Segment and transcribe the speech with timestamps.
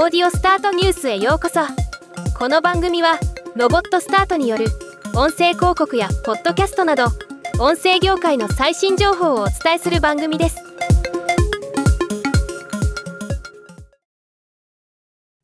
[0.00, 1.58] オーディオスタートニュースへようこそ。
[2.38, 3.18] この番組は
[3.56, 4.66] ロボットスタートによる
[5.16, 7.06] 音声広告やポッドキャストなど
[7.58, 10.58] 音声業界の最新情報をお伝えする番組です。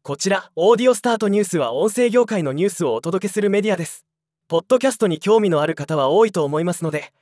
[0.05, 4.07] こちらオーディオスタートニュースは音声業界のニュースをお届けするメディアです。
[4.47, 7.13] ポッドキャストに興味のある方は多いと思いますので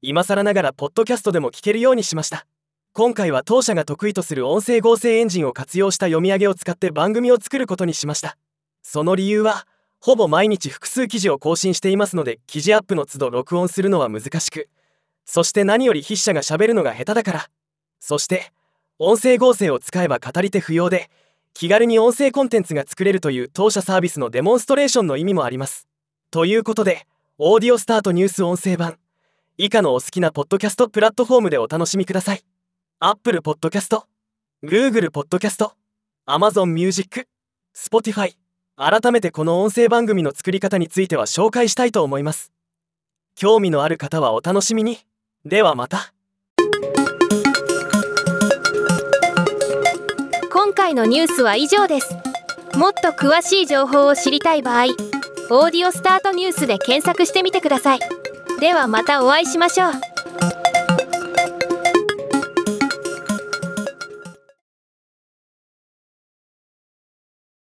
[0.00, 2.46] 今更ながらポッドキャストでも聞けるようにしました。
[2.92, 8.36] 今回は当社が得意とする音声合成エンジンを活用した読み上げを使って番組を作ることにしました。
[8.82, 9.64] その理由は
[10.00, 14.68] ほぼ毎日複数記事を更新していますので記事アップの都度録音するのは難しく
[15.24, 17.48] そして何より筆者が喋るのが下手だから。
[18.00, 18.52] そして
[18.98, 21.10] 音声合成を使えば語り手不要で
[21.54, 25.86] 気軽に音声コンテンツが作れるという当社サービスのデモンストレーションの意味もあります。
[26.32, 27.06] ということで
[27.38, 28.98] オーディオスタートニュース音声版
[29.58, 32.42] 以下のお好きなポッドキャストプラットフォームでお楽しみください。
[33.02, 34.02] Apple Podcast
[34.62, 35.70] Google Podcast
[36.26, 37.26] Amazon Music
[37.74, 38.34] Spotify
[38.76, 42.52] 改めてこの音声番組の作り方については紹介したいと思います。
[43.36, 44.98] 興味のある方はお楽しみに。
[45.46, 46.12] ではまた。
[50.52, 52.14] 今回のニュースは以上です。
[52.76, 58.00] もっと詳しい情報を知りたい場合オーディオスタートニュースで検索してみてください。
[58.60, 60.09] ではまたお会いしましょう。